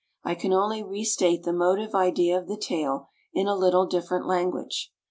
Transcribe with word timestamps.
I 0.23 0.33
can 0.33 0.51
only 0.51 0.81
restate 0.81 1.43
the 1.43 1.53
motive 1.53 1.93
idea 1.93 2.35
of 2.39 2.47
the 2.47 2.57
tale 2.57 3.09
in 3.35 3.45
a 3.45 3.53
little 3.53 3.85
different 3.85 4.25
language. 4.25 4.91